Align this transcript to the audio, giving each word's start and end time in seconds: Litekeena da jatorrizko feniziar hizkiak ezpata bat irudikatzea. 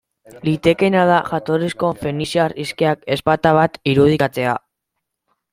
Litekeena 0.47 1.03
da 1.11 1.17
jatorrizko 1.27 1.91
feniziar 2.01 2.57
hizkiak 2.63 3.07
ezpata 3.19 3.55
bat 3.61 3.81
irudikatzea. 3.93 4.57